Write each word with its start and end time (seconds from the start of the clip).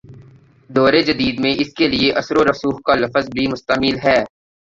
دور 0.69 0.93
جدید 1.07 1.39
میں 1.39 1.53
اس 1.59 1.73
کے 1.73 1.87
لیے" 1.87 2.11
اثرورسوخ 2.11 2.81
کا 2.85 2.95
لفظ 2.95 3.29
بھی 3.29 3.47
مستعمل 3.47 3.95
ہے۔ 4.03 4.19